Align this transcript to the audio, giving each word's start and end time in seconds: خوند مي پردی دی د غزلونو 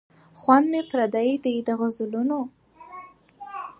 خوند 0.39 0.65
مي 0.71 0.81
پردی 0.89 1.31
دی 1.43 1.53
د 1.67 1.69
غزلونو 1.79 2.39